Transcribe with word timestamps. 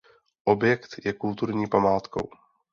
Objekt 0.43 0.95
je 1.05 1.13
kulturní 1.17 1.67
památkou. 1.67 2.29